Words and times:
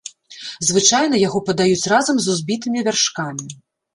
Звычайна 0.69 1.19
яго 1.27 1.41
падаюць 1.49 1.89
разам 1.93 2.15
з 2.25 2.37
узбітымі 2.37 2.79
вяршкамі. 2.87 3.45